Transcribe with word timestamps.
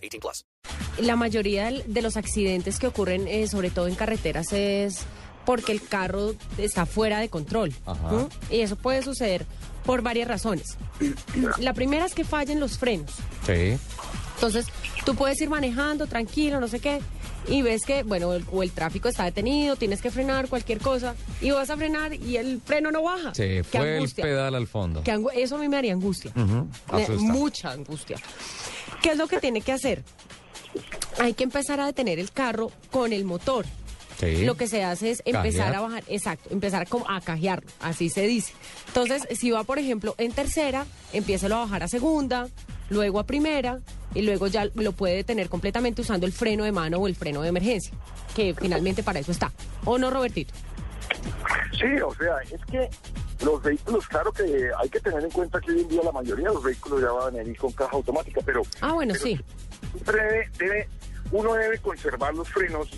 18 0.00 0.20
plus. 0.20 0.44
La 1.00 1.16
mayoría 1.16 1.70
de 1.70 2.02
los 2.02 2.16
accidentes 2.16 2.78
que 2.78 2.86
ocurren, 2.86 3.26
eh, 3.28 3.46
sobre 3.48 3.70
todo 3.70 3.86
en 3.88 3.94
carreteras, 3.94 4.52
es 4.52 5.00
porque 5.46 5.72
el 5.72 5.82
carro 5.82 6.34
está 6.58 6.86
fuera 6.86 7.18
de 7.18 7.28
control. 7.28 7.72
¿m? 8.10 8.26
Y 8.50 8.60
eso 8.60 8.76
puede 8.76 9.02
suceder 9.02 9.46
por 9.84 10.02
varias 10.02 10.28
razones. 10.28 10.76
La 11.58 11.72
primera 11.74 12.04
es 12.06 12.14
que 12.14 12.24
fallen 12.24 12.60
los 12.60 12.78
frenos. 12.78 13.12
Sí. 13.46 13.76
Entonces, 14.34 14.66
tú 15.04 15.14
puedes 15.14 15.40
ir 15.40 15.48
manejando 15.50 16.06
tranquilo, 16.06 16.60
no 16.60 16.68
sé 16.68 16.78
qué, 16.80 17.00
y 17.48 17.62
ves 17.62 17.82
que, 17.86 18.02
bueno, 18.04 18.32
el- 18.34 18.44
o 18.52 18.62
el 18.62 18.70
tráfico 18.70 19.08
está 19.08 19.24
detenido, 19.24 19.76
tienes 19.76 20.00
que 20.02 20.10
frenar 20.10 20.48
cualquier 20.48 20.78
cosa, 20.78 21.14
y 21.40 21.50
vas 21.50 21.68
a 21.70 21.76
frenar 21.76 22.14
y 22.14 22.36
el 22.36 22.60
freno 22.64 22.90
no 22.90 23.02
baja. 23.02 23.32
Qué 23.32 23.62
fue 23.64 23.80
el 23.92 23.96
angustia. 23.96 24.24
pedal 24.24 24.54
al 24.54 24.66
fondo. 24.66 25.02
Eso 25.34 25.56
a 25.56 25.58
mí 25.58 25.68
me 25.68 25.76
haría 25.78 25.92
angustia. 25.94 26.32
Me- 26.34 27.02
asusta. 27.02 27.32
mucha 27.32 27.70
angustia. 27.72 28.16
¿Qué 29.02 29.10
es 29.10 29.16
lo 29.16 29.26
que 29.26 29.38
tiene 29.38 29.60
que 29.60 29.72
hacer? 29.72 30.02
Hay 31.18 31.34
que 31.34 31.44
empezar 31.44 31.80
a 31.80 31.86
detener 31.86 32.18
el 32.18 32.30
carro 32.32 32.70
con 32.90 33.12
el 33.12 33.24
motor. 33.24 33.66
Sí. 34.18 34.44
Lo 34.44 34.56
que 34.56 34.66
se 34.66 34.84
hace 34.84 35.12
es 35.12 35.22
empezar 35.24 35.66
Cajear. 35.66 35.74
a 35.76 35.80
bajar, 35.80 36.04
exacto, 36.08 36.50
empezar 36.52 36.86
como 36.86 37.08
a 37.08 37.22
cajearlo, 37.22 37.70
así 37.80 38.10
se 38.10 38.26
dice. 38.26 38.52
Entonces, 38.88 39.26
si 39.38 39.50
va, 39.50 39.64
por 39.64 39.78
ejemplo, 39.78 40.14
en 40.18 40.32
tercera, 40.32 40.84
empiécelo 41.14 41.56
a 41.56 41.60
bajar 41.60 41.84
a 41.84 41.88
segunda, 41.88 42.46
luego 42.90 43.18
a 43.18 43.24
primera, 43.24 43.80
y 44.14 44.20
luego 44.20 44.46
ya 44.48 44.68
lo 44.74 44.92
puede 44.92 45.16
detener 45.16 45.48
completamente 45.48 46.02
usando 46.02 46.26
el 46.26 46.32
freno 46.32 46.64
de 46.64 46.72
mano 46.72 46.98
o 46.98 47.06
el 47.06 47.16
freno 47.16 47.40
de 47.40 47.48
emergencia, 47.48 47.94
que 48.36 48.54
finalmente 48.54 49.02
para 49.02 49.20
eso 49.20 49.32
está. 49.32 49.52
¿O 49.86 49.96
no, 49.96 50.10
Robertito? 50.10 50.52
Sí, 51.72 52.00
o 52.04 52.14
sea, 52.14 52.34
es 52.42 52.60
que 52.70 52.90
los 53.42 53.62
vehículos, 53.62 54.06
claro 54.08 54.32
que 54.32 54.70
hay 54.78 54.88
que 54.88 55.00
tener 55.00 55.22
en 55.24 55.30
cuenta 55.30 55.60
que 55.60 55.72
hoy 55.72 55.80
en 55.80 55.88
día 55.88 56.02
la 56.04 56.12
mayoría 56.12 56.48
de 56.48 56.54
los 56.54 56.62
vehículos 56.62 57.00
ya 57.00 57.10
van 57.12 57.34
a 57.34 57.38
venir 57.38 57.56
con 57.56 57.72
caja 57.72 57.90
automática, 57.96 58.40
pero 58.44 58.62
Ah, 58.80 58.92
bueno, 58.92 59.12
pero 59.14 59.24
sí. 59.24 59.40
siempre 59.92 60.22
debe, 60.22 60.50
debe- 60.58 60.88
uno 61.32 61.54
debe 61.54 61.78
conservar 61.78 62.34
los 62.34 62.48
frenos 62.48 62.88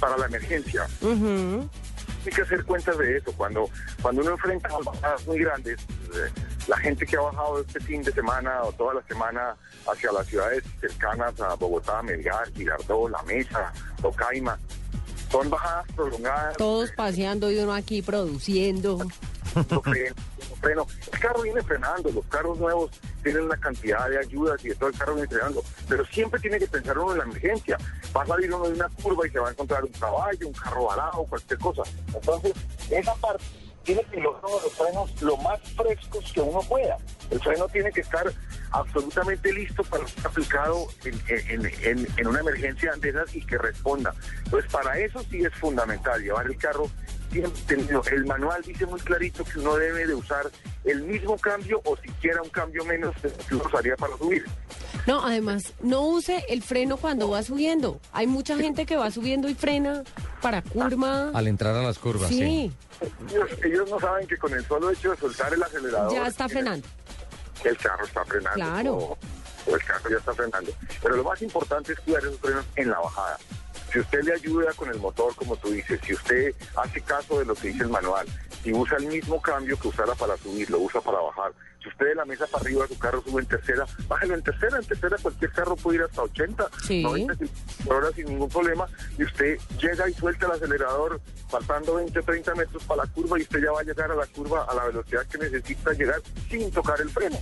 para 0.00 0.16
la 0.16 0.26
emergencia. 0.26 0.86
Hay 1.02 2.32
que 2.32 2.40
hacer 2.42 2.64
cuentas 2.64 2.96
de 2.96 3.18
eso. 3.18 3.32
Cuando, 3.36 3.68
cuando 4.00 4.22
uno 4.22 4.30
enfrenta 4.32 4.70
bajadas 4.84 5.26
muy 5.26 5.38
grandes, 5.40 5.78
eh, 6.14 6.30
la 6.68 6.78
gente 6.78 7.04
que 7.04 7.16
ha 7.16 7.20
bajado 7.20 7.60
este 7.60 7.80
fin 7.80 8.02
de 8.02 8.10
semana 8.12 8.62
o 8.62 8.72
toda 8.72 8.94
la 8.94 9.02
semana 9.02 9.54
hacia 9.92 10.10
las 10.12 10.26
ciudades 10.26 10.64
cercanas 10.80 11.38
a 11.40 11.54
Bogotá, 11.54 12.02
Melgar, 12.02 12.50
Girardot, 12.54 13.10
La 13.10 13.22
Mesa, 13.24 13.70
Tocaima, 14.00 14.58
son 15.30 15.50
bajadas 15.50 15.86
prolongadas. 15.94 16.56
Todos 16.56 16.90
paseando 16.92 17.50
y 17.50 17.58
uno 17.58 17.74
aquí 17.74 18.00
produciendo. 18.00 18.98
No 19.54 19.82
freno, 19.82 20.14
no 20.50 20.56
freno. 20.56 20.86
El 21.12 21.18
carro 21.18 21.42
viene 21.42 21.62
frenando, 21.62 22.10
los 22.10 22.24
carros 22.26 22.58
nuevos 22.58 22.90
tienen 23.22 23.44
una 23.44 23.56
cantidad 23.56 24.08
de 24.08 24.18
ayudas 24.18 24.64
y 24.64 24.68
de 24.68 24.74
todo 24.74 24.88
el 24.88 24.98
carro 24.98 25.14
viene 25.14 25.28
frenando, 25.28 25.62
pero 25.88 26.04
siempre 26.06 26.40
tiene 26.40 26.58
que 26.58 26.66
pensar 26.66 26.98
uno 26.98 27.12
en 27.12 27.18
la 27.18 27.24
emergencia. 27.24 27.78
Va 28.16 28.22
a 28.22 28.26
salir 28.26 28.52
uno 28.52 28.68
de 28.68 28.74
una 28.74 28.88
curva 28.88 29.26
y 29.26 29.30
se 29.30 29.38
va 29.38 29.48
a 29.48 29.52
encontrar 29.52 29.84
un 29.84 29.92
caballo, 29.92 30.48
un 30.48 30.54
carro 30.54 30.84
varado, 30.86 31.24
cualquier 31.24 31.58
cosa. 31.58 31.82
Entonces, 32.14 32.52
esa 32.90 33.14
parte 33.16 33.44
tiene 33.84 34.02
que 34.04 34.20
lograr 34.20 34.50
los 34.50 34.72
frenos 34.72 35.22
lo 35.22 35.36
más 35.38 35.60
frescos 35.76 36.32
que 36.32 36.40
uno 36.40 36.60
pueda. 36.62 36.96
El 37.30 37.40
freno 37.40 37.68
tiene 37.68 37.92
que 37.92 38.00
estar 38.00 38.32
absolutamente 38.70 39.52
listo 39.52 39.84
para 39.84 40.06
ser 40.06 40.26
aplicado 40.26 40.86
en, 41.04 42.26
una 42.26 42.40
emergencia 42.40 42.92
de 42.96 43.10
esas 43.10 43.34
y 43.34 43.44
que 43.46 43.58
responda. 43.58 44.14
Entonces, 44.44 44.70
para 44.70 44.98
eso 44.98 45.22
sí 45.30 45.44
es 45.44 45.54
fundamental 45.54 46.20
llevar 46.22 46.46
el 46.46 46.56
carro 46.56 46.90
tenido. 47.66 48.02
El 48.10 48.24
manual 48.26 48.62
dice 48.62 48.86
muy 48.86 49.00
clarito 49.00 49.44
que 49.44 49.58
uno 49.58 49.74
debe 49.76 50.06
de 50.06 50.14
usar 50.14 50.50
el 50.84 51.02
mismo 51.02 51.36
cambio 51.38 51.80
o 51.84 51.96
siquiera 51.96 52.42
un 52.42 52.50
cambio 52.50 52.84
menos 52.84 53.14
que 53.48 53.54
uno 53.54 53.64
usaría 53.66 53.96
para 53.96 54.16
subir. 54.16 54.44
No, 55.06 55.24
además, 55.24 55.74
no 55.80 56.02
use 56.02 56.44
el 56.48 56.62
freno 56.62 56.96
cuando 56.96 57.28
va 57.28 57.42
subiendo. 57.42 58.00
Hay 58.12 58.26
mucha 58.26 58.56
gente 58.56 58.86
que 58.86 58.96
va 58.96 59.10
subiendo 59.10 59.48
y 59.48 59.54
frena 59.54 60.02
para 60.40 60.62
curva. 60.62 61.30
Al 61.34 61.46
entrar 61.46 61.74
a 61.74 61.82
las 61.82 61.98
curvas, 61.98 62.28
sí. 62.28 62.38
Sí, 62.38 62.72
Ellos, 63.30 63.50
ellos 63.64 63.90
no 63.90 64.00
saben 64.00 64.26
que 64.26 64.36
con 64.36 64.52
el 64.54 64.64
solo 64.66 64.90
hecho 64.90 65.10
de 65.10 65.16
soltar 65.16 65.52
el 65.52 65.62
acelerador... 65.62 66.12
ya 66.12 66.26
está 66.26 66.48
frenando. 66.48 66.86
El 67.64 67.76
carro 67.76 68.04
está 68.04 68.24
frenando. 68.24 68.54
Claro. 68.54 68.94
O, 68.94 69.18
o 69.66 69.74
el 69.74 69.84
carro 69.84 70.10
ya 70.10 70.16
está 70.16 70.32
frenando. 70.34 70.72
Pero 71.02 71.16
lo 71.16 71.24
más 71.24 71.40
importante 71.42 71.92
es 71.92 72.00
cuidar 72.00 72.22
esos 72.22 72.38
frenos 72.38 72.64
en 72.76 72.90
la 72.90 73.00
bajada. 73.00 73.38
Si 73.94 74.00
usted 74.00 74.24
le 74.24 74.32
ayuda 74.32 74.72
con 74.72 74.88
el 74.90 74.98
motor, 74.98 75.32
como 75.36 75.54
tú 75.56 75.70
dices, 75.70 76.00
si 76.04 76.14
usted 76.14 76.52
hace 76.74 77.00
caso 77.02 77.38
de 77.38 77.44
lo 77.44 77.54
que 77.54 77.68
dice 77.68 77.84
el 77.84 77.90
manual, 77.90 78.26
si 78.64 78.72
usa 78.72 78.96
el 78.96 79.06
mismo 79.06 79.40
cambio 79.40 79.78
que 79.78 79.86
usara 79.86 80.16
para 80.16 80.36
subir, 80.36 80.68
lo 80.68 80.80
usa 80.80 81.00
para 81.00 81.20
bajar. 81.20 81.52
Si 81.80 81.88
usted 81.90 82.06
de 82.06 82.14
la 82.16 82.24
mesa 82.24 82.44
para 82.48 82.64
arriba, 82.64 82.88
su 82.88 82.98
carro 82.98 83.22
sube 83.24 83.42
en 83.42 83.46
tercera, 83.46 83.86
bájelo 84.08 84.34
en 84.34 84.42
tercera. 84.42 84.78
En 84.78 84.84
tercera 84.84 85.16
cualquier 85.22 85.52
carro 85.52 85.76
puede 85.76 85.98
ir 85.98 86.02
hasta 86.02 86.22
80, 86.22 86.68
Sí. 86.84 87.02
90 87.04 87.34
por 87.84 87.96
hora 87.96 88.10
sin 88.16 88.26
ningún 88.26 88.48
problema. 88.48 88.88
Y 89.16 89.22
usted 89.22 89.58
llega 89.80 90.08
y 90.08 90.14
suelta 90.14 90.46
el 90.46 90.52
acelerador 90.52 91.20
faltando 91.48 91.94
20, 91.94 92.20
30 92.20 92.54
metros 92.56 92.82
para 92.82 93.04
la 93.04 93.12
curva 93.12 93.38
y 93.38 93.42
usted 93.42 93.60
ya 93.62 93.70
va 93.70 93.80
a 93.80 93.84
llegar 93.84 94.10
a 94.10 94.16
la 94.16 94.26
curva 94.26 94.64
a 94.68 94.74
la 94.74 94.86
velocidad 94.86 95.24
que 95.28 95.38
necesita 95.38 95.92
llegar 95.92 96.20
sin 96.50 96.68
tocar 96.72 97.00
el 97.00 97.10
freno. 97.10 97.38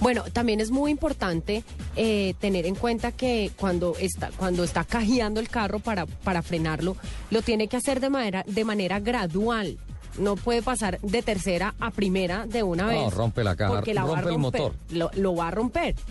Bueno, 0.00 0.24
también 0.32 0.60
es 0.60 0.70
muy 0.70 0.90
importante 0.90 1.64
eh, 1.96 2.34
tener 2.38 2.66
en 2.66 2.74
cuenta 2.74 3.12
que 3.12 3.50
cuando 3.58 3.94
está, 3.98 4.30
cuando 4.36 4.62
está 4.64 4.84
cajeando 4.84 5.40
el 5.40 5.48
carro 5.48 5.78
para, 5.78 6.04
para 6.06 6.42
frenarlo, 6.42 6.96
lo 7.30 7.40
tiene 7.42 7.68
que 7.68 7.76
hacer 7.78 8.00
de 8.00 8.10
manera, 8.10 8.44
de 8.46 8.64
manera 8.64 9.00
gradual. 9.00 9.78
No 10.18 10.36
puede 10.36 10.62
pasar 10.62 10.98
de 11.00 11.22
tercera 11.22 11.74
a 11.80 11.90
primera 11.90 12.46
de 12.46 12.62
una 12.62 12.84
No, 12.84 12.88
vez. 13.06 13.14
rompe 13.14 13.42
la 13.44 13.56
caja, 13.56 13.74
porque 13.74 13.94
la 13.94 14.04
va 14.04 14.18
a 14.18 14.20
rompe 14.22 14.34
el 14.36 14.42
romper, 14.42 14.60
motor. 14.62 14.74
Lo, 14.90 15.10
lo 15.14 15.34
va 15.36 15.48
a 15.48 15.50
romper. 15.50 15.94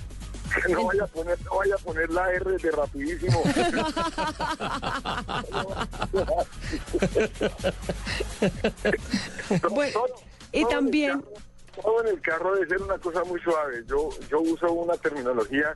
No 0.70 0.86
vaya 0.86 1.04
a 1.04 1.08
poner, 1.08 1.38
no 1.44 1.58
vaya 1.58 1.76
a 1.76 1.78
poner 1.80 2.10
la 2.12 2.32
R 2.32 2.58
de 2.58 2.72
rapidísimo. 2.72 3.42
Bueno, 9.72 10.00
y 10.52 10.66
también- 10.66 11.24
En 12.02 12.08
el 12.08 12.22
carro 12.22 12.54
debe 12.54 12.68
ser 12.68 12.82
una 12.82 12.98
cosa 12.98 13.24
muy 13.24 13.40
suave. 13.42 13.84
Yo, 13.88 14.10
yo 14.30 14.42
uso 14.42 14.72
una 14.72 14.96
terminología 14.98 15.74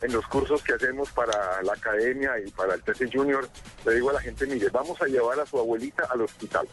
en 0.00 0.12
los 0.12 0.26
cursos 0.26 0.62
que 0.62 0.72
hacemos 0.72 1.10
para 1.10 1.62
la 1.62 1.72
academia 1.72 2.38
y 2.44 2.50
para 2.50 2.74
el 2.74 2.82
TC 2.82 3.12
Junior. 3.12 3.48
Le 3.84 3.94
digo 3.94 4.10
a 4.10 4.14
la 4.14 4.20
gente, 4.20 4.46
mire, 4.46 4.68
vamos 4.70 5.00
a 5.02 5.06
llevar 5.06 5.38
a 5.40 5.46
su 5.46 5.58
abuelita 5.58 6.06
al 6.10 6.22
hospital. 6.22 6.66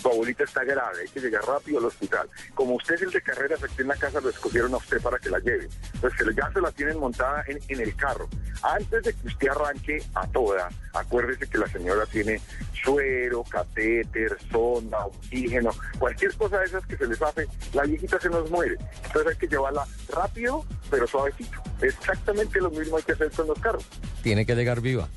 Su 0.00 0.08
abuelita 0.08 0.44
está 0.44 0.64
grave, 0.64 1.02
hay 1.02 1.08
que 1.08 1.20
llegar 1.20 1.44
rápido 1.44 1.78
al 1.78 1.86
hospital. 1.86 2.28
Como 2.54 2.74
usted 2.74 2.94
es 2.94 3.02
el 3.02 3.10
de 3.10 3.22
carreras 3.22 3.62
aquí 3.62 3.82
en 3.82 3.88
la 3.88 3.96
casa, 3.96 4.20
lo 4.20 4.30
escogieron 4.30 4.74
a 4.74 4.76
usted 4.76 5.00
para 5.00 5.18
que 5.18 5.30
la 5.30 5.38
lleve. 5.38 5.68
Entonces, 5.94 6.26
que 6.26 6.34
ya 6.34 6.50
se 6.52 6.60
la 6.60 6.72
tienen 6.72 6.98
montada 6.98 7.44
en, 7.46 7.58
en 7.68 7.80
el 7.80 7.94
carro. 7.96 8.28
Antes 8.62 9.02
de 9.02 9.12
que 9.12 9.26
usted 9.28 9.48
arranque 9.48 10.02
a 10.14 10.26
toda, 10.28 10.68
acuérdese 10.92 11.46
que 11.48 11.58
la 11.58 11.68
señora 11.68 12.06
tiene 12.06 12.40
suero, 12.84 13.44
catéter, 13.44 14.36
sonda, 14.50 15.06
oxígeno, 15.06 15.70
cualquier 15.98 16.34
cosa 16.34 16.58
de 16.60 16.66
esas 16.66 16.86
que 16.86 16.96
se 16.96 17.06
les 17.06 17.20
hace, 17.22 17.46
la 17.72 17.82
viejita 17.84 18.20
se 18.20 18.28
nos 18.28 18.50
muere. 18.50 18.76
Entonces 19.06 19.32
hay 19.32 19.38
que 19.38 19.46
llevarla 19.46 19.86
rápido, 20.08 20.64
pero 20.90 21.06
suavecito. 21.06 21.62
Exactamente 21.80 22.60
lo 22.60 22.70
mismo 22.70 22.96
hay 22.96 23.02
que 23.02 23.12
hacer 23.12 23.30
con 23.30 23.46
los 23.46 23.58
carros. 23.58 23.84
Tiene 24.22 24.46
que 24.46 24.54
llegar 24.54 24.80
viva. 24.80 25.08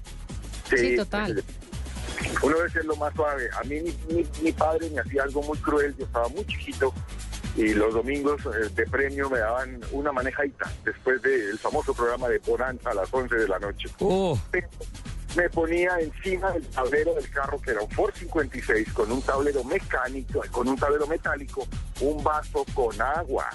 Sí, 0.70 0.96
total. 0.96 1.44
Uno 2.42 2.58
debe 2.58 2.70
ser 2.70 2.86
lo 2.86 2.96
más 2.96 3.14
suave. 3.14 3.50
A 3.60 3.64
mí 3.64 3.82
mi, 3.82 3.98
mi- 4.14 4.28
mi 4.42 4.52
padre 4.52 4.90
me 4.92 5.02
hacía 5.02 5.24
algo 5.24 5.42
muy 5.44 5.58
cruel, 5.60 5.96
yo 5.98 6.06
estaba 6.06 6.28
muy 6.30 6.46
chiquito 6.46 6.94
y 7.56 7.74
los 7.74 7.94
domingos 7.94 8.40
eh, 8.46 8.70
de 8.76 8.86
premio 8.86 9.30
me 9.30 9.40
daban 9.40 9.80
una 9.92 10.12
manejadita 10.12 10.72
después 10.86 11.22
del 11.24 11.58
famoso 11.58 11.94
programa 11.94 12.28
de 12.30 12.38
Bonanza 12.40 12.92
a 12.92 12.94
las 12.94 13.12
11 13.12 13.36
de 13.36 13.48
la 13.48 13.58
noche. 13.60 13.90
Oh, 14.00 14.40
Me 15.36 15.50
ponía 15.50 15.98
encima 16.00 16.52
del 16.52 16.68
tablero 16.68 17.14
del 17.16 17.30
carro, 17.32 17.60
que 17.60 17.72
era 17.72 17.82
un 17.82 17.90
Ford 17.92 18.14
56, 18.16 18.94
con 18.94 19.12
un 19.12 19.22
tablero 19.24 19.64
mecánico, 19.64 20.42
con 20.52 20.68
un 20.68 20.78
tablero 20.78 21.08
metálico, 21.08 21.68
un 22.02 22.24
vaso 22.24 22.64
con 22.76 23.00
agua. 23.02 23.48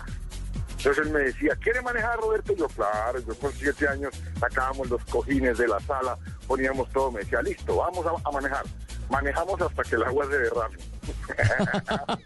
Entonces 0.78 1.06
él 1.06 1.12
me 1.12 1.20
decía, 1.20 1.56
¿quiere 1.62 1.80
manejar 1.80 2.18
Roberto? 2.18 2.52
Y 2.52 2.56
yo, 2.56 2.66
claro, 2.68 3.20
yo 3.20 3.34
con 3.36 3.52
siete 3.52 3.86
años 3.86 4.12
sacábamos 4.40 4.90
los 4.90 5.04
cojines 5.04 5.56
de 5.58 5.68
la 5.68 5.78
sala, 5.80 6.18
poníamos 6.52 6.86
todo, 6.90 7.10
me 7.10 7.20
decía, 7.20 7.40
listo, 7.40 7.76
vamos 7.76 8.04
a, 8.04 8.28
a 8.28 8.30
manejar. 8.30 8.62
Manejamos 9.08 9.58
hasta 9.62 9.82
que 9.84 9.94
el 9.94 10.02
agua 10.02 10.26
se 10.26 10.38
derrame. 10.38 10.76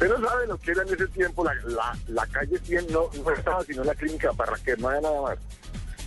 Pero 0.00 0.20
sabe 0.28 0.46
lo 0.48 0.58
que 0.58 0.72
era 0.72 0.82
en 0.82 0.88
ese 0.94 1.06
tiempo, 1.06 1.44
la, 1.44 1.54
la, 1.66 1.96
la 2.08 2.26
calle 2.26 2.58
100 2.58 2.88
no, 2.92 3.08
no 3.24 3.30
estaba 3.30 3.62
sino 3.62 3.84
la 3.84 3.94
clínica 3.94 4.32
Barraquer, 4.32 4.80
no 4.80 4.88
había 4.88 5.02
nada 5.02 5.22
más. 5.22 5.38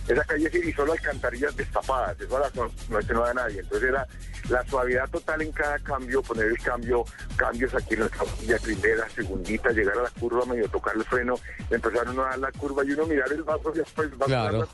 esa 0.06 0.22
calle 0.24 0.50
sí 0.50 0.60
y 0.66 0.72
solo 0.74 0.92
alcantarillas 0.92 1.56
destapadas, 1.56 2.20
eso 2.20 2.36
era- 2.38 2.50
no, 2.54 2.70
no 2.90 2.98
es 2.98 3.06
que 3.06 3.14
no 3.14 3.22
da 3.24 3.32
nadie. 3.32 3.60
Entonces 3.60 3.88
era 3.88 4.06
la 4.50 4.62
suavidad 4.66 5.08
total 5.08 5.40
en 5.40 5.52
cada 5.52 5.78
cambio, 5.78 6.22
poner 6.22 6.46
el 6.46 6.58
cambio, 6.58 7.04
cambios 7.36 7.74
aquí 7.74 7.94
en 7.94 8.00
la 8.00 8.08
cabilla, 8.10 8.58
primera, 8.58 9.08
segundita, 9.08 9.70
llegar 9.70 9.98
a 9.98 10.02
la 10.02 10.10
curva, 10.10 10.44
medio 10.44 10.68
tocar 10.68 10.94
el 10.94 11.04
freno, 11.04 11.36
empezar 11.70 12.06
uno 12.10 12.24
a 12.24 12.28
dar 12.30 12.38
la 12.38 12.52
curva 12.52 12.84
y 12.84 12.90
uno 12.92 13.06
mirar 13.06 13.32
el 13.32 13.42
vaso 13.44 13.72
y 13.74 13.78
después 13.78 14.10
va 14.20 14.26
Claro. 14.26 14.62
a 14.62 14.68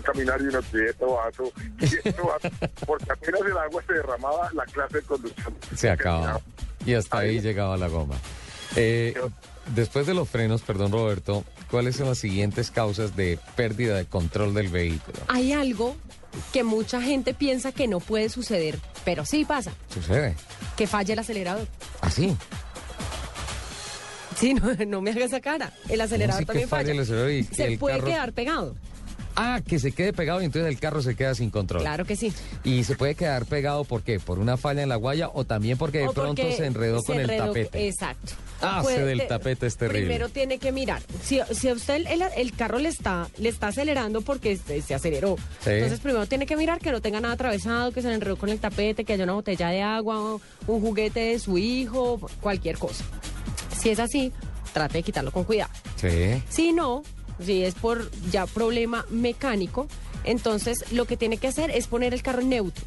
caminar 0.00 0.40
y 0.40 0.44
uno 0.46 0.60
quieto 0.62 1.14
vaso, 1.14 1.52
quieto 1.78 2.24
vaso, 2.26 2.48
porque 2.86 3.12
apenas 3.12 3.40
el 3.42 3.56
agua 3.58 3.82
se 3.86 3.92
derramaba, 3.92 4.50
la 4.54 4.64
clase 4.64 4.96
de 4.98 5.02
conducción 5.02 5.54
Se 5.76 5.90
acaba. 5.90 6.40
Y 6.86 6.94
hasta 6.94 7.18
ahí 7.18 7.40
llegaba 7.40 7.76
la 7.76 7.88
goma. 7.88 8.14
Eh, 8.76 9.14
después 9.74 10.06
de 10.06 10.14
los 10.14 10.28
frenos, 10.28 10.62
perdón 10.62 10.92
Roberto, 10.92 11.44
¿cuáles 11.70 11.96
son 11.96 12.08
las 12.08 12.18
siguientes 12.18 12.70
causas 12.70 13.14
de 13.16 13.38
pérdida 13.56 13.96
de 13.96 14.06
control 14.06 14.54
del 14.54 14.68
vehículo? 14.68 15.18
Hay 15.28 15.52
algo 15.52 15.94
que 16.52 16.64
mucha 16.64 17.02
gente 17.02 17.34
piensa 17.34 17.72
que 17.72 17.86
no 17.86 18.00
puede 18.00 18.28
suceder, 18.30 18.78
pero 19.04 19.24
sí 19.26 19.44
pasa, 19.44 19.72
Sucede. 19.92 20.34
que 20.76 20.86
falle 20.86 21.12
el 21.12 21.18
acelerador. 21.18 21.68
Así. 22.00 22.34
Sí, 24.36 24.54
no, 24.54 24.72
no 24.86 25.00
me 25.02 25.10
haga 25.10 25.24
esa 25.26 25.40
cara. 25.40 25.72
El 25.88 26.00
acelerador 26.00 26.44
también 26.46 26.68
falla. 26.68 26.90
el 26.92 27.00
acelerador 27.00 27.30
y 27.30 27.44
Se 27.44 27.66
el 27.66 27.78
puede 27.78 27.96
carro- 27.98 28.06
quedar 28.08 28.32
pegado. 28.32 28.76
Ah, 29.36 29.60
que 29.66 29.78
se 29.78 29.92
quede 29.92 30.12
pegado 30.12 30.42
y 30.42 30.44
entonces 30.44 30.68
el 30.70 30.78
carro 30.78 31.00
se 31.02 31.14
queda 31.14 31.34
sin 31.34 31.50
control. 31.50 31.82
Claro 31.82 32.04
que 32.04 32.16
sí. 32.16 32.32
Y 32.64 32.84
se 32.84 32.96
puede 32.96 33.14
quedar 33.14 33.46
pegado, 33.46 33.84
¿por 33.84 34.02
qué? 34.02 34.20
¿Por 34.20 34.38
una 34.38 34.56
falla 34.56 34.82
en 34.82 34.88
la 34.88 34.96
guaya 34.96 35.28
o 35.32 35.44
también 35.44 35.78
porque 35.78 35.98
de 36.00 36.10
pronto 36.10 36.42
se 36.42 36.66
enredó 36.66 37.00
se 37.00 37.06
con 37.06 37.16
enredó- 37.20 37.54
el 37.54 37.66
tapete? 37.66 37.88
Exacto. 37.88 38.32
Ah, 38.60 38.82
ese 38.84 39.04
del 39.04 39.18
te- 39.20 39.26
tapete 39.26 39.66
es 39.66 39.76
terrible. 39.76 40.00
Primero 40.06 40.28
tiene 40.28 40.58
que 40.58 40.70
mirar. 40.70 41.02
Si, 41.22 41.40
si 41.52 41.68
a 41.68 41.72
usted 41.72 42.04
el, 42.06 42.22
el 42.36 42.52
carro 42.52 42.78
le 42.78 42.88
está, 42.90 43.28
le 43.38 43.48
está 43.48 43.68
acelerando 43.68 44.20
porque 44.22 44.56
se, 44.56 44.82
se 44.82 44.94
aceleró. 44.94 45.36
Sí. 45.64 45.70
Entonces 45.70 45.98
primero 46.00 46.26
tiene 46.26 46.46
que 46.46 46.56
mirar 46.56 46.78
que 46.78 46.92
no 46.92 47.00
tenga 47.00 47.20
nada 47.20 47.34
atravesado, 47.34 47.90
que 47.92 48.02
se 48.02 48.08
le 48.08 48.14
enredó 48.14 48.36
con 48.36 48.50
el 48.50 48.58
tapete, 48.60 49.04
que 49.04 49.14
haya 49.14 49.24
una 49.24 49.32
botella 49.32 49.68
de 49.68 49.82
agua, 49.82 50.38
un 50.66 50.80
juguete 50.80 51.20
de 51.20 51.38
su 51.38 51.58
hijo, 51.58 52.20
cualquier 52.40 52.78
cosa. 52.78 53.04
Si 53.76 53.90
es 53.90 53.98
así, 53.98 54.30
trate 54.72 54.98
de 54.98 55.02
quitarlo 55.02 55.32
con 55.32 55.42
cuidado. 55.44 55.70
Sí. 55.96 56.40
Si 56.48 56.72
no, 56.72 57.02
si 57.44 57.64
es 57.64 57.74
por 57.74 58.10
ya 58.30 58.46
problema 58.46 59.04
mecánico, 59.10 59.86
entonces 60.24 60.92
lo 60.92 61.04
que 61.06 61.16
tiene 61.16 61.36
que 61.38 61.48
hacer 61.48 61.70
es 61.70 61.86
poner 61.86 62.14
el 62.14 62.22
carro 62.22 62.40
en 62.42 62.48
neutro. 62.50 62.84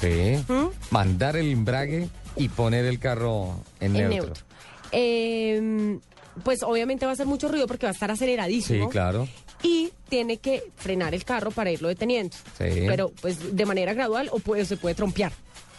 Sí. 0.00 0.42
¿Mm? 0.48 0.66
Mandar 0.90 1.36
el 1.36 1.50
embrague 1.50 2.08
y 2.36 2.48
poner 2.48 2.84
el 2.84 2.98
carro 2.98 3.60
en, 3.80 3.96
en 3.96 4.08
neutro. 4.08 4.26
neutro. 4.26 4.44
Eh, 4.92 5.98
pues 6.44 6.62
obviamente 6.62 7.06
va 7.06 7.12
a 7.12 7.14
hacer 7.14 7.26
mucho 7.26 7.48
ruido 7.48 7.66
porque 7.66 7.86
va 7.86 7.90
a 7.90 7.92
estar 7.94 8.10
Sí, 8.10 8.14
aceleradísimo. 8.14 8.88
claro. 8.90 9.26
Y 9.62 9.90
tiene 10.08 10.36
que 10.36 10.62
frenar 10.76 11.14
el 11.14 11.24
carro 11.24 11.50
para 11.50 11.70
irlo 11.70 11.88
deteniendo. 11.88 12.36
Sí. 12.58 12.64
Pero 12.86 13.10
pues 13.22 13.56
de 13.56 13.66
manera 13.66 13.94
gradual 13.94 14.28
o 14.32 14.38
puede, 14.38 14.64
se 14.66 14.76
puede 14.76 14.94
trompear. 14.94 15.32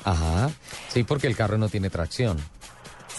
Ajá. 0.03 0.49
Sí, 0.89 1.03
porque 1.03 1.27
el 1.27 1.35
carro 1.35 1.57
no 1.57 1.69
tiene 1.69 1.89
tracción. 1.89 2.37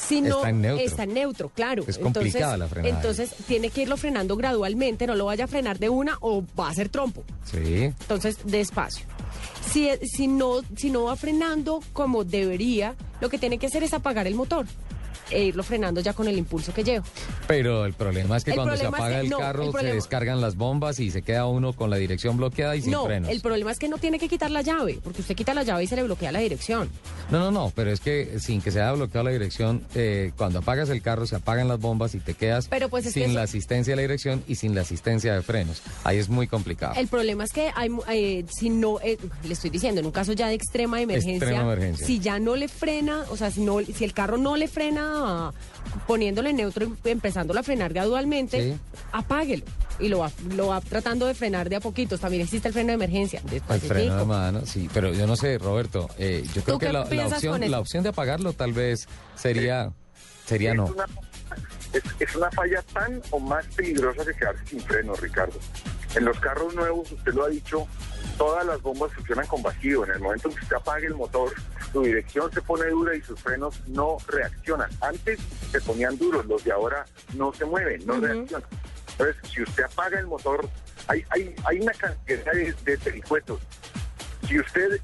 Si 0.08 0.20
no, 0.22 0.38
Está 0.38 0.48
en 0.50 0.62
neutro. 0.62 0.86
está 0.86 1.02
en 1.02 1.14
neutro, 1.14 1.48
claro. 1.50 1.84
Es 1.86 1.98
complicada 1.98 2.56
la 2.56 2.66
frenada. 2.66 2.94
Entonces 2.96 3.34
tiene 3.46 3.70
que 3.70 3.82
irlo 3.82 3.96
frenando 3.96 4.36
gradualmente, 4.36 5.06
no 5.06 5.14
lo 5.14 5.26
vaya 5.26 5.44
a 5.44 5.46
frenar 5.46 5.78
de 5.78 5.88
una 5.90 6.16
o 6.20 6.42
va 6.58 6.70
a 6.70 6.74
ser 6.74 6.88
trompo. 6.88 7.24
Sí. 7.44 7.84
Entonces, 7.84 8.38
despacio. 8.44 9.04
Si, 9.70 9.90
si, 10.06 10.26
no, 10.26 10.60
si 10.76 10.90
no 10.90 11.04
va 11.04 11.16
frenando 11.16 11.80
como 11.92 12.24
debería, 12.24 12.94
lo 13.20 13.28
que 13.28 13.38
tiene 13.38 13.58
que 13.58 13.66
hacer 13.66 13.82
es 13.82 13.92
apagar 13.92 14.26
el 14.26 14.34
motor 14.34 14.66
e 15.30 15.44
irlo 15.44 15.62
frenando 15.62 16.00
ya 16.00 16.12
con 16.12 16.28
el 16.28 16.38
impulso 16.38 16.72
que 16.72 16.84
lleva. 16.84 17.04
Pero 17.46 17.84
el 17.84 17.92
problema 17.94 18.36
es 18.36 18.44
que 18.44 18.50
El 18.52 18.56
cuando 18.56 18.76
se 18.76 18.82
es 18.82 18.88
apaga 18.88 19.16
que- 19.16 19.20
el 19.20 19.30
no, 19.30 19.38
carro 19.38 19.64
el 19.64 19.72
se 19.86 19.94
descargan 19.94 20.40
las 20.40 20.56
bombas 20.56 20.98
y 21.00 21.10
se 21.10 21.22
queda 21.22 21.46
uno 21.46 21.72
con 21.72 21.90
la 21.90 21.96
dirección 21.96 22.36
bloqueada 22.36 22.76
y 22.76 22.82
sin 22.82 22.92
no, 22.92 23.04
frenos. 23.06 23.30
el 23.30 23.40
problema 23.40 23.70
es 23.72 23.78
que 23.78 23.88
no 23.88 23.98
tiene 23.98 24.18
que 24.18 24.28
quitar 24.28 24.50
la 24.50 24.62
llave, 24.62 24.98
porque 25.02 25.20
usted 25.22 25.34
quita 25.34 25.54
la 25.54 25.62
llave 25.62 25.84
y 25.84 25.86
se 25.86 25.96
le 25.96 26.02
bloquea 26.02 26.32
la 26.32 26.40
dirección. 26.40 26.88
No, 27.30 27.38
no, 27.38 27.50
no, 27.50 27.72
pero 27.74 27.90
es 27.90 28.00
que 28.00 28.38
sin 28.40 28.60
que 28.60 28.70
se 28.70 28.80
haya 28.80 28.92
bloqueado 28.92 29.24
la 29.24 29.30
dirección, 29.32 29.82
eh, 29.94 30.32
cuando 30.36 30.60
apagas 30.60 30.88
el 30.90 31.02
carro 31.02 31.26
se 31.26 31.36
apagan 31.36 31.68
las 31.68 31.80
bombas 31.80 32.14
y 32.14 32.20
te 32.20 32.34
quedas 32.34 32.68
Pero 32.68 32.88
pues 32.88 33.04
que 33.04 33.10
sin 33.10 33.34
la 33.34 33.42
asistencia 33.42 33.92
de 33.92 33.96
la 33.96 34.02
dirección 34.02 34.42
y 34.48 34.54
sin 34.56 34.74
la 34.74 34.82
asistencia 34.82 35.34
de 35.34 35.42
frenos. 35.42 35.82
Ahí 36.04 36.18
es 36.18 36.28
muy 36.28 36.46
complicado. 36.46 36.94
El 36.96 37.08
problema 37.08 37.44
es 37.44 37.52
que 37.52 37.70
hay, 37.74 37.88
eh, 38.10 38.44
si 38.50 38.70
no, 38.70 39.00
eh, 39.00 39.18
le 39.44 39.52
estoy 39.52 39.70
diciendo, 39.70 40.00
en 40.00 40.06
un 40.06 40.12
caso 40.12 40.32
ya 40.32 40.48
de 40.48 40.54
extrema 40.54 41.00
emergencia, 41.00 41.36
Extrema 41.36 41.62
emergencia. 41.62 42.06
si 42.06 42.18
ya 42.20 42.38
no 42.38 42.56
le 42.56 42.68
frena, 42.68 43.24
o 43.30 43.36
sea, 43.36 43.50
si, 43.50 43.60
no, 43.60 43.78
si 43.80 44.04
el 44.04 44.12
carro 44.12 44.36
no 44.38 44.56
le 44.56 44.68
frena 44.68 45.17
poniéndole 46.06 46.50
en 46.50 46.56
neutro 46.56 46.86
y 47.04 47.08
empezándolo 47.08 47.60
a 47.60 47.62
frenar 47.62 47.92
gradualmente, 47.92 48.72
Sí. 48.74 48.78
apáguelo. 49.12 49.64
Y 50.00 50.08
lo 50.08 50.20
va, 50.20 50.30
lo 50.54 50.68
va 50.68 50.80
tratando 50.80 51.26
de 51.26 51.34
frenar 51.34 51.68
de 51.68 51.76
a 51.76 51.80
poquitos. 51.80 52.20
También 52.20 52.42
existe 52.42 52.68
el 52.68 52.74
freno 52.74 52.88
de 52.88 52.94
emergencia. 52.94 53.42
El 53.50 53.80
freno 53.80 54.16
de 54.16 54.24
mano, 54.24 54.64
sí, 54.64 54.88
pero 54.94 55.12
yo 55.12 55.26
no 55.26 55.34
sé, 55.34 55.58
Roberto, 55.58 56.08
eh, 56.18 56.44
yo 56.54 56.62
creo 56.62 56.76
¿Tú 56.76 56.78
que 56.86 56.92
la, 56.92 57.04
la 57.04 57.26
opción, 57.26 57.70
la 57.70 57.80
opción 57.80 58.02
de 58.04 58.10
apagarlo 58.10 58.52
tal 58.52 58.72
vez 58.72 59.08
sería, 59.34 59.92
sería 60.46 60.70
es 60.70 60.76
no. 60.76 60.86
Una, 60.86 61.04
es, 61.92 62.02
es 62.20 62.36
una 62.36 62.50
falla 62.52 62.82
tan 62.92 63.20
o 63.30 63.40
más 63.40 63.64
peligrosa 63.74 64.24
que 64.24 64.34
quedarse 64.34 64.66
sin 64.66 64.80
freno, 64.80 65.14
Ricardo. 65.16 65.58
En 66.14 66.24
los 66.24 66.38
carros 66.40 66.74
nuevos, 66.74 67.12
usted 67.12 67.34
lo 67.34 67.44
ha 67.44 67.48
dicho, 67.48 67.86
todas 68.38 68.64
las 68.64 68.80
bombas 68.82 69.12
funcionan 69.12 69.46
con 69.46 69.62
vacío. 69.62 70.04
En 70.04 70.12
el 70.12 70.20
momento 70.20 70.48
en 70.48 70.54
que 70.54 70.62
usted 70.62 70.76
apague 70.76 71.06
el 71.06 71.14
motor, 71.14 71.52
su 71.92 72.02
dirección 72.02 72.50
se 72.52 72.62
pone 72.62 72.86
dura 72.88 73.14
y 73.14 73.20
sus 73.22 73.40
frenos 73.40 73.80
no 73.88 74.16
reaccionan. 74.26 74.90
Antes 75.00 75.38
se 75.70 75.80
ponían 75.82 76.16
duros, 76.18 76.46
los 76.46 76.64
de 76.64 76.72
ahora 76.72 77.04
no 77.34 77.52
se 77.52 77.64
mueven, 77.64 78.04
no 78.06 78.14
reaccionan. 78.20 78.68
Entonces, 79.12 79.36
si 79.52 79.62
usted 79.62 79.84
apaga 79.84 80.18
el 80.18 80.26
motor, 80.26 80.68
hay, 81.08 81.24
hay, 81.30 81.54
hay 81.64 81.80
una 81.80 81.92
cantidad 81.92 82.52
de, 82.52 82.72
de 82.84 82.96
vericuetos. 82.96 83.60
Si 84.46 84.58
usted, 84.58 85.00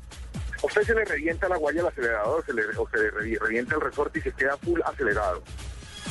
usted 0.63 0.83
se 0.83 0.95
le 0.95 1.05
revienta 1.05 1.49
la 1.49 1.57
guaya 1.57 1.83
al 1.83 1.89
acelerador 1.89 2.45
se 2.47 2.53
le, 2.55 2.63
o 2.77 2.89
se 2.89 2.97
le 2.99 3.13
revi- 3.13 3.39
revienta 3.39 3.75
el 3.75 3.81
resorte 3.81 4.21
y 4.21 4.23
se 4.23 4.33
queda 4.33 4.57
full 4.57 4.81
acelerado. 4.85 5.43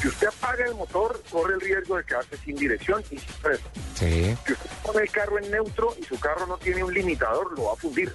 Si 0.04 0.10
usted 0.10 0.28
apaga 0.28 0.66
el 0.66 0.76
motor, 0.76 1.24
corre 1.32 1.54
el 1.54 1.62
riesgo 1.62 1.96
de 1.96 2.04
quedarse 2.04 2.36
sin 2.44 2.58
dirección 2.58 3.02
y 3.10 3.18
sin 3.18 3.20
freno. 3.20 3.64
Sí. 3.96 4.36
Si 4.46 4.52
usted 4.52 4.70
pone 4.84 5.02
el 5.04 5.10
carro 5.12 5.40
en 5.40 5.50
neutro 5.50 5.96
y 5.98 6.04
su 6.04 6.20
carro 6.20 6.46
no 6.46 6.58
tiene 6.58 6.84
un 6.84 6.94
limitador, 6.94 7.58
lo 7.58 7.68
va 7.68 7.72
a 7.74 7.76
fundir. 7.78 8.14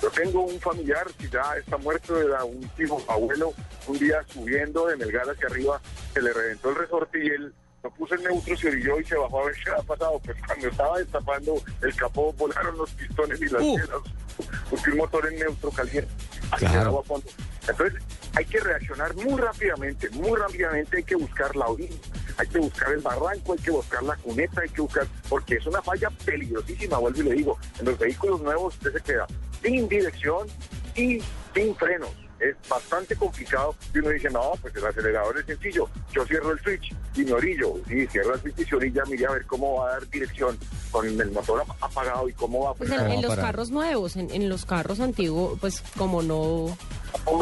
Yo 0.00 0.10
tengo 0.10 0.40
un 0.46 0.58
familiar 0.58 1.06
que 1.18 1.28
ya 1.28 1.42
está 1.58 1.76
muerto, 1.76 2.18
era 2.18 2.44
un 2.44 2.66
tío 2.70 2.96
abuelo, 3.10 3.52
un 3.88 3.98
día 3.98 4.24
subiendo 4.32 4.86
de 4.86 4.96
Melgar 4.96 5.28
hacia 5.28 5.48
arriba, 5.48 5.78
se 6.14 6.22
le 6.22 6.32
reventó 6.32 6.70
el 6.70 6.76
resorte 6.76 7.22
y 7.22 7.26
él 7.28 7.52
lo 7.82 7.90
puso 7.90 8.14
en 8.14 8.22
neutro, 8.22 8.56
se 8.56 8.68
orilló 8.68 8.98
y 8.98 9.04
se 9.04 9.14
bajó 9.16 9.42
a 9.42 9.46
ver 9.46 9.54
qué 9.62 9.70
había 9.70 9.82
pasado. 9.82 10.18
Pues 10.24 10.36
cuando 10.46 10.68
estaba 10.68 10.98
destapando 10.98 11.62
el 11.82 11.94
capó, 11.94 12.32
volaron 12.32 12.78
los 12.78 12.90
pistones 12.92 13.38
y 13.42 13.48
las 13.50 13.60
Uh. 13.62 13.76
piedras, 13.76 14.00
porque 14.70 14.90
un 14.92 14.96
motor 14.96 15.30
en 15.30 15.38
neutro 15.40 15.70
caliente. 15.72 16.10
Así 16.52 16.64
Claro. 16.64 17.04
Entonces, 17.68 18.02
hay 18.34 18.44
que 18.44 18.60
reaccionar 18.60 19.14
muy 19.16 19.38
rápidamente, 19.40 20.08
muy 20.10 20.36
rápidamente 20.38 20.96
hay 20.98 21.02
que 21.04 21.16
buscar 21.16 21.54
la 21.56 21.66
orilla, 21.66 21.96
hay 22.38 22.46
que 22.48 22.58
buscar 22.58 22.92
el 22.92 23.00
barranco, 23.00 23.52
hay 23.52 23.58
que 23.58 23.70
buscar 23.70 24.02
la 24.02 24.16
cuneta, 24.16 24.60
hay 24.62 24.68
que 24.70 24.80
buscar, 24.80 25.06
porque 25.28 25.54
es 25.56 25.66
una 25.66 25.82
falla 25.82 26.08
peligrosísima, 26.24 26.98
vuelvo 26.98 27.20
y 27.20 27.24
le 27.24 27.32
digo, 27.34 27.58
en 27.78 27.86
los 27.86 27.98
vehículos 27.98 28.40
nuevos 28.42 28.74
usted 28.74 28.92
se 28.92 29.00
queda 29.00 29.26
sin 29.62 29.88
dirección 29.88 30.46
y 30.94 31.20
sin 31.54 31.74
frenos. 31.76 32.10
Es 32.40 32.54
bastante 32.68 33.16
complicado 33.16 33.74
y 33.92 33.98
uno 33.98 34.10
dice, 34.10 34.30
no, 34.30 34.52
pues 34.62 34.72
el 34.76 34.86
acelerador 34.86 35.36
es 35.40 35.46
sencillo, 35.46 35.88
yo 36.12 36.24
cierro 36.24 36.52
el 36.52 36.60
switch 36.60 36.94
y 37.16 37.24
me 37.24 37.32
orillo, 37.32 37.74
y 37.90 38.06
cierro 38.06 38.34
el 38.34 38.40
switch 38.40 38.60
y 38.60 38.64
se 38.64 38.76
orilla, 38.76 39.02
mire 39.10 39.26
a 39.26 39.32
ver 39.32 39.44
cómo 39.46 39.80
va 39.80 39.88
a 39.88 39.92
dar 39.94 40.08
dirección 40.08 40.56
con 40.92 41.04
el 41.20 41.30
motor 41.32 41.62
ap- 41.62 41.82
apagado 41.82 42.28
y 42.28 42.32
cómo 42.34 42.62
va 42.64 42.70
a 42.70 42.74
Pues 42.74 42.90
en, 42.90 43.10
en 43.10 43.22
los 43.22 43.30
carros 43.42 43.70
nuevos, 43.70 44.14
en, 44.16 44.30
en 44.30 44.48
los 44.48 44.64
carros 44.64 45.00
antiguos, 45.00 45.58
pues 45.60 45.82
como 45.96 46.22
no... 46.22 46.78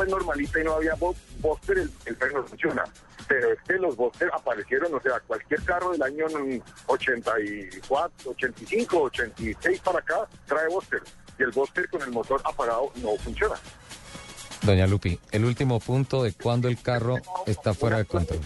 Es 0.02 0.08
normalita 0.08 0.60
y 0.60 0.64
no 0.64 0.72
había 0.74 0.94
bo- 0.94 1.14
Buster, 1.40 1.78
el, 1.78 1.90
el 2.06 2.16
freno 2.16 2.40
no 2.40 2.46
funciona. 2.46 2.84
Pero 3.28 3.52
es 3.52 3.58
que 3.66 3.74
los 3.74 3.96
Buster 3.96 4.30
aparecieron, 4.32 4.94
o 4.94 5.00
sea, 5.00 5.20
cualquier 5.26 5.62
carro 5.64 5.90
del 5.92 6.02
año 6.02 6.26
mm, 6.28 6.60
84, 6.86 8.30
85, 8.30 9.02
86 9.02 9.80
para 9.80 9.98
acá 9.98 10.28
trae 10.46 10.68
Buster. 10.68 11.02
Y 11.38 11.42
el 11.42 11.50
Buster 11.50 11.88
con 11.88 12.02
el 12.02 12.10
motor 12.10 12.40
apagado 12.44 12.92
no 12.96 13.16
funciona. 13.16 13.54
Doña 14.62 14.86
Lupi, 14.86 15.18
el 15.32 15.44
último 15.44 15.80
punto 15.80 16.22
de 16.22 16.32
cuando 16.32 16.68
el 16.68 16.80
carro 16.80 17.16
está 17.46 17.74
fuera 17.74 17.98
de 17.98 18.04
control. 18.06 18.40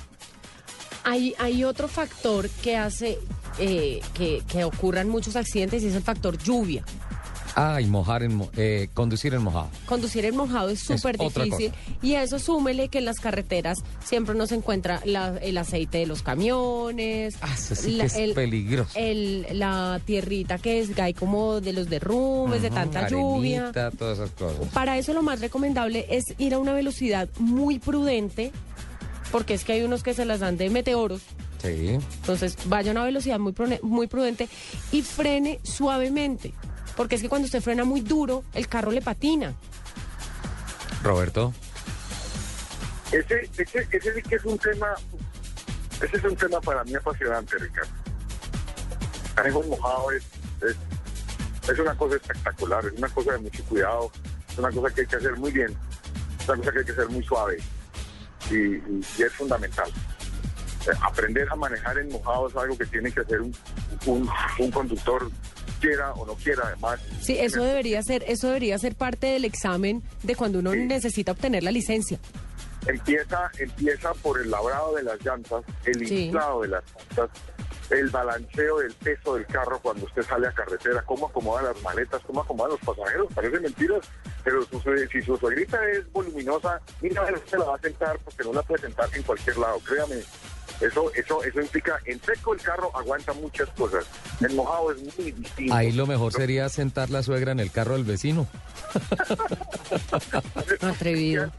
Hay, 1.04 1.34
hay 1.38 1.64
otro 1.64 1.88
factor 1.88 2.48
que 2.62 2.76
hace 2.76 3.18
eh, 3.58 4.00
que, 4.14 4.42
que 4.46 4.64
ocurran 4.64 5.08
muchos 5.08 5.36
accidentes 5.36 5.82
y 5.82 5.86
es 5.88 5.94
el 5.94 6.02
factor 6.02 6.36
lluvia. 6.36 6.84
Ah, 7.56 7.80
y 7.80 7.86
mojar 7.86 8.22
en, 8.22 8.48
eh, 8.56 8.88
conducir 8.94 9.34
en 9.34 9.42
mojado. 9.42 9.68
Conducir 9.86 10.24
en 10.24 10.36
mojado 10.36 10.68
es 10.70 10.80
súper 10.80 11.18
difícil 11.18 11.72
y 12.02 12.14
a 12.14 12.22
eso 12.22 12.38
súmele 12.38 12.88
que 12.88 12.98
en 12.98 13.04
las 13.04 13.18
carreteras 13.20 13.78
siempre 14.04 14.34
no 14.34 14.46
se 14.46 14.54
encuentra 14.54 15.00
la- 15.04 15.36
el 15.38 15.58
aceite 15.58 15.98
de 15.98 16.06
los 16.06 16.22
camiones, 16.22 17.34
Ah, 17.40 17.54
eso 17.56 17.74
sí 17.74 17.92
la- 17.92 18.04
que 18.04 18.06
es 18.08 18.16
el- 18.16 18.34
peligroso. 18.34 18.92
el- 18.96 19.46
la 19.52 20.00
tierrita 20.04 20.58
que 20.58 20.80
es 20.80 20.96
hay 20.98 21.14
como 21.14 21.60
de 21.60 21.72
los 21.72 21.88
derrumbes, 21.88 22.62
de 22.62 22.70
tanta 22.70 23.08
lluvia. 23.08 23.72
todas 23.72 24.18
esas 24.18 24.30
cosas. 24.30 24.68
Para 24.72 24.96
eso 24.98 25.12
lo 25.12 25.22
más 25.22 25.40
recomendable 25.40 26.06
es 26.10 26.34
ir 26.38 26.54
a 26.54 26.58
una 26.58 26.72
velocidad 26.72 27.28
muy 27.38 27.78
prudente, 27.78 28.52
porque 29.32 29.54
es 29.54 29.64
que 29.64 29.72
hay 29.74 29.82
unos 29.82 30.02
que 30.02 30.14
se 30.14 30.24
las 30.24 30.40
dan 30.40 30.56
de 30.56 30.70
meteoros 30.70 31.20
Sí. 31.62 31.98
Entonces, 32.22 32.56
vaya 32.64 32.90
a 32.90 32.92
una 32.92 33.04
velocidad 33.04 33.38
muy, 33.38 33.52
muy 33.82 34.06
prudente 34.06 34.48
y 34.92 35.02
frene 35.02 35.60
suavemente. 35.62 36.54
Porque 36.96 37.14
es 37.16 37.22
que 37.22 37.28
cuando 37.28 37.46
usted 37.46 37.60
frena 37.62 37.84
muy 37.84 38.00
duro, 38.00 38.44
el 38.54 38.68
carro 38.68 38.90
le 38.90 39.00
patina. 39.02 39.54
Roberto. 41.02 41.52
Ese, 43.12 43.50
ese, 43.56 43.88
ese 43.90 44.14
sí 44.14 44.22
que 44.22 44.36
es 44.36 44.44
un 44.44 44.58
tema, 44.58 44.88
ese 46.02 46.16
es 46.16 46.24
un 46.24 46.36
tema 46.36 46.60
para 46.60 46.84
mí 46.84 46.94
apasionante, 46.94 47.56
Ricardo. 47.58 47.90
Manejo 49.36 49.62
mojado 49.64 50.10
es, 50.12 50.22
es, 50.62 50.76
es 51.70 51.78
una 51.78 51.94
cosa 51.96 52.16
espectacular, 52.16 52.84
es 52.86 52.92
una 52.98 53.08
cosa 53.08 53.32
de 53.32 53.38
mucho 53.38 53.64
cuidado, 53.64 54.12
es 54.50 54.58
una 54.58 54.70
cosa 54.70 54.94
que 54.94 55.00
hay 55.00 55.06
que 55.06 55.16
hacer 55.16 55.36
muy 55.36 55.50
bien, 55.50 55.74
es 56.40 56.48
una 56.48 56.58
cosa 56.58 56.72
que 56.72 56.78
hay 56.80 56.84
que 56.84 56.92
hacer 56.92 57.08
muy 57.08 57.24
suave 57.24 57.56
y, 58.50 58.54
y- 58.54 59.00
y 59.18 59.22
es 59.22 59.32
fundamental. 59.32 59.90
Eh, 60.86 60.90
Aprender 61.02 61.48
a 61.50 61.56
manejar 61.56 61.98
en 61.98 62.08
mojado 62.10 62.48
es 62.48 62.56
algo 62.56 62.76
que 62.78 62.86
tiene 62.86 63.10
que 63.10 63.20
hacer 63.20 63.40
un, 63.40 63.56
un, 64.06 64.28
un 64.58 64.70
conductor, 64.70 65.30
quiera 65.80 66.12
o 66.12 66.26
no 66.26 66.34
quiera, 66.34 66.62
además. 66.66 67.00
Sí, 67.20 67.38
eso 67.38 67.62
debería 67.64 68.02
ser, 68.02 68.24
eso 68.28 68.48
debería 68.48 68.78
ser 68.78 68.94
parte 68.94 69.26
del 69.28 69.44
examen 69.44 70.02
de 70.22 70.36
cuando 70.36 70.58
uno 70.60 70.72
Sí. 70.72 70.78
necesita 70.86 71.32
obtener 71.32 71.62
la 71.62 71.70
licencia. 71.72 72.18
Empieza, 72.86 73.50
empieza 73.58 74.14
por 74.14 74.40
el 74.40 74.50
labrado 74.50 74.94
de 74.94 75.02
las 75.02 75.22
llantas, 75.24 75.62
el 75.84 76.06
Sí. 76.06 76.24
inflado 76.26 76.62
de 76.62 76.68
las 76.68 76.82
llantas, 76.96 77.30
el 77.90 78.08
balanceo 78.08 78.78
del 78.78 78.94
peso 78.94 79.34
del 79.34 79.46
carro 79.46 79.78
cuando 79.82 80.06
usted 80.06 80.22
sale 80.22 80.46
a 80.46 80.52
carretera, 80.52 81.02
cómo 81.02 81.26
acomoda 81.26 81.60
las 81.62 81.82
maletas, 81.82 82.22
cómo 82.26 82.40
acomoda 82.40 82.68
los 82.70 82.80
pasajeros, 82.80 83.26
parece 83.34 83.60
mentiras, 83.60 84.00
pero 84.44 84.62
su- 84.64 84.80
si 85.12 85.20
su 85.22 85.36
suegrita 85.36 85.78
es 85.90 86.10
voluminosa, 86.12 86.80
mira 87.02 87.26
se 87.48 87.58
la 87.58 87.64
va 87.64 87.74
a 87.76 87.80
sentar 87.80 88.18
porque 88.24 88.44
no 88.44 88.52
la 88.54 88.62
puede 88.62 88.82
sentar 88.82 89.08
en 89.14 89.22
cualquier 89.24 89.58
lado, 89.58 89.78
créame. 89.80 90.22
Eso, 90.80 91.12
eso, 91.14 91.42
eso 91.44 91.60
implica, 91.60 91.98
en 92.06 92.20
seco 92.22 92.54
el 92.54 92.60
carro 92.62 92.90
aguanta 92.96 93.32
muchas 93.34 93.68
cosas, 93.70 94.06
en 94.40 94.56
mojado 94.56 94.92
es 94.92 95.18
muy 95.18 95.32
distinto. 95.32 95.74
Ahí 95.74 95.92
lo 95.92 96.06
mejor 96.06 96.32
sería 96.32 96.68
sentar 96.68 97.10
la 97.10 97.22
suegra 97.22 97.52
en 97.52 97.60
el 97.60 97.70
carro 97.70 97.94
del 97.94 98.04
vecino. 98.04 98.46
Atrevido. 100.80 101.50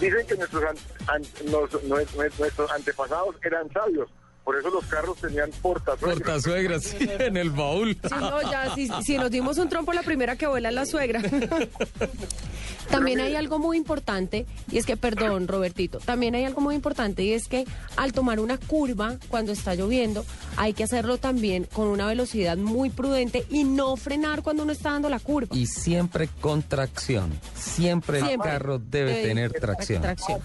Dicen 0.00 0.26
que 0.26 0.36
nuestros, 0.36 0.62
an- 0.64 0.76
an- 1.08 1.22
nos- 1.50 1.70
nue- 1.84 2.06
nue- 2.16 2.30
nuestros 2.38 2.70
antepasados 2.70 3.34
eran 3.42 3.70
sabios, 3.72 4.08
por 4.44 4.56
eso 4.58 4.70
los 4.70 4.84
carros 4.86 5.16
tenían 5.18 5.50
portasuegras. 5.62 6.18
Porta 6.18 6.40
suegra, 6.40 6.80
sí, 6.80 6.96
en 7.00 7.36
el 7.36 7.50
baúl. 7.50 7.94
Sí, 8.02 8.14
no, 8.18 8.42
ya, 8.50 8.74
si, 8.74 8.88
si 9.02 9.16
nos 9.18 9.30
dimos 9.30 9.58
un 9.58 9.68
trompo, 9.68 9.92
la 9.92 10.02
primera 10.02 10.36
que 10.36 10.46
vuela 10.46 10.70
es 10.70 10.74
la 10.74 10.86
suegra. 10.86 11.22
También 12.90 13.20
hay 13.20 13.36
algo 13.36 13.60
muy 13.60 13.76
importante, 13.76 14.46
y 14.68 14.78
es 14.78 14.84
que, 14.84 14.96
perdón, 14.96 15.46
Robertito, 15.46 15.98
también 16.00 16.34
hay 16.34 16.44
algo 16.44 16.60
muy 16.60 16.74
importante, 16.74 17.22
y 17.22 17.32
es 17.34 17.46
que 17.46 17.64
al 17.96 18.12
tomar 18.12 18.40
una 18.40 18.58
curva 18.58 19.16
cuando 19.28 19.52
está 19.52 19.76
lloviendo, 19.76 20.24
hay 20.56 20.72
que 20.72 20.82
hacerlo 20.82 21.16
también 21.18 21.68
con 21.72 21.86
una 21.86 22.06
velocidad 22.08 22.56
muy 22.56 22.90
prudente 22.90 23.46
y 23.48 23.62
no 23.62 23.96
frenar 23.96 24.42
cuando 24.42 24.64
uno 24.64 24.72
está 24.72 24.90
dando 24.90 25.08
la 25.08 25.20
curva. 25.20 25.56
Y 25.56 25.66
siempre 25.66 26.28
con 26.40 26.64
tracción. 26.64 27.30
Siempre, 27.54 28.18
el 28.18 28.38
carro 28.40 28.80
debe 28.80 29.12
Debe- 29.12 29.22
tener 29.22 29.52
tracción. 29.52 30.02
Tracción. 30.02 30.40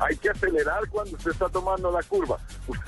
Hay 0.00 0.16
que 0.16 0.30
acelerar 0.30 0.88
cuando 0.88 1.16
usted 1.16 1.30
está 1.32 1.48
tomando 1.50 1.90
la 1.92 2.02
curva. 2.02 2.38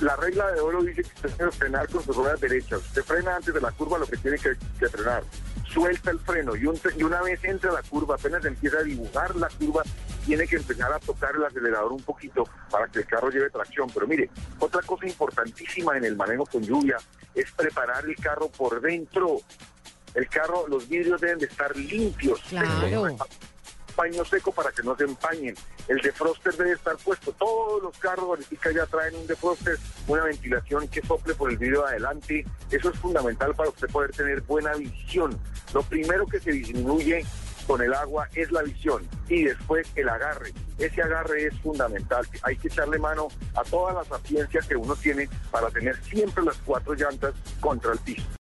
La 0.01 0.17
regla 0.17 0.51
de 0.53 0.61
oro 0.61 0.83
dice 0.83 1.03
que 1.03 1.11
usted 1.15 1.31
debe 1.37 1.53
frenar 1.53 1.89
con 1.89 2.03
sus 2.03 2.17
ruedas 2.17 2.41
derechas. 2.41 2.79
Usted 2.81 3.03
frena 3.05 3.37
antes 3.37 3.53
de 3.53 3.61
la 3.61 3.71
curva 3.71 3.99
lo 3.99 4.07
que 4.07 4.17
tiene 4.17 4.39
que, 4.39 4.53
que 4.79 4.89
frenar. 4.89 5.23
Suelta 5.69 6.11
el 6.11 6.19
freno 6.21 6.57
y, 6.57 6.67
un- 6.67 6.81
y 6.97 7.03
una 7.03 7.23
vez 7.23 7.43
entra 7.45 7.71
la 7.73 7.83
curva, 7.83 8.15
apenas 8.17 8.45
empieza 8.45 8.79
a 8.79 8.83
dibujar 8.83 9.35
la 9.37 9.49
curva, 9.49 9.83
tiene 10.27 10.47
que 10.47 10.57
empezar 10.57 10.93
a 10.93 10.99
tocar 10.99 11.35
el 11.35 11.45
acelerador 11.45 11.93
un 11.93 12.03
poquito 12.03 12.45
para 12.71 12.89
que 12.89 13.01
el 13.01 13.07
carro 13.07 13.31
lleve 13.31 13.49
tracción. 13.51 13.89
Pero 13.93 14.07
mire, 14.07 14.31
otra 14.59 14.81
cosa 14.83 15.07
importantísima 15.07 15.97
en 15.97 16.05
el 16.05 16.17
manejo 16.17 16.47
con 16.47 16.63
lluvia 16.63 16.97
es 17.35 17.51
preparar 17.53 18.05
el 18.05 18.17
carro 18.17 18.49
por 18.49 18.81
dentro. 18.81 19.39
El 20.15 20.29
carro, 20.29 20.67
los 20.69 20.87
vidrios 20.89 21.21
deben 21.23 21.39
de 21.39 21.47
estar 21.47 21.75
limpios. 21.75 22.41
Claro. 22.51 23.17
Paño 23.93 24.25
seco 24.25 24.53
para 24.53 24.73
que 24.73 24.83
no 24.83 24.97
se 24.97 25.05
empañen. 25.05 25.55
El 25.89 25.99
defroster 26.01 26.55
debe 26.57 26.73
estar 26.73 26.97
puesto. 26.97 27.33
Todos 27.33 27.83
los 27.83 27.97
carros 27.99 28.27
ahorita 28.27 28.73
ya 28.73 28.87
traen 28.87 29.15
un 29.17 29.27
defroster, 29.27 29.79
una 30.09 30.25
ventilación 30.25 30.89
que 30.89 31.03
sople 31.03 31.35
por 31.35 31.51
el 31.51 31.59
vidrio 31.59 31.83
de 31.83 31.89
adelante. 31.89 32.47
Eso 32.71 32.91
es 32.91 32.99
fundamental 32.99 33.55
para 33.55 33.71
usted 33.71 33.89
poder 33.89 34.11
tener 34.13 34.41
buena 34.43 34.75
visión. 34.75 35.39
Lo 35.73 35.83
primero 35.83 36.27
que 36.27 36.41
se 36.41 36.53
disminuye 36.53 37.25
con 37.67 37.81
el 37.83 37.95
agua 37.95 38.29
es 38.35 38.51
la 38.51 38.63
visión 38.63 39.07
y 39.29 39.45
después 39.45 39.87
el 39.95 40.09
agarre. 40.09 40.53
Ese 40.79 41.03
agarre 41.03 41.47
es 41.47 41.59
fundamental. 41.61 42.27
Hay 42.43 42.57
que 42.57 42.69
echarle 42.69 42.99
mano 42.99 43.29
a 43.55 43.63
toda 43.63 43.93
la 43.93 44.05
sapiencia 44.05 44.61
que 44.61 44.77
uno 44.77 44.97
tiene 44.97 45.29
para 45.51 45.71
tener 45.71 45.97
siempre 46.05 46.45
las 46.45 46.57
cuatro 46.59 46.95
llantas 46.95 47.35
contra 47.61 47.93
el 47.93 47.99
piso. 48.01 48.27